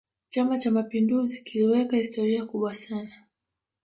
[0.29, 3.25] chama cha mapinduzi kiliweka historia kubwa sana